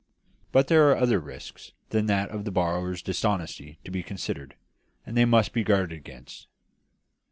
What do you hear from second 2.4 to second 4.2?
the borrower's dishonesty to be